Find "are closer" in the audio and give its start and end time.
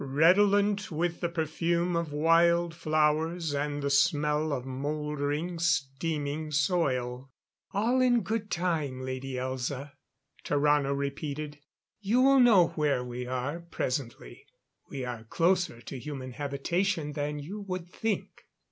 15.05-15.79